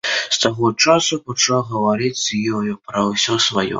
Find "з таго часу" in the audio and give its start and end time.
0.35-1.19